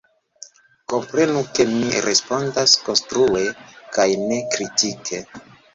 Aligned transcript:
Komprenu, 0.93 1.43
ke 1.59 1.67
mi 1.75 2.01
respondas 2.07 2.75
konstrue 2.89 3.47
kaj 3.99 4.11
ne 4.27 4.45
kritike. 4.57 5.27